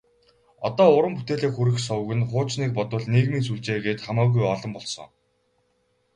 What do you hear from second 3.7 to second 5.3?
гээд хамаагүй олон болсон.